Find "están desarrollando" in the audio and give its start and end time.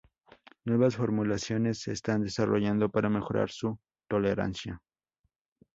1.91-2.89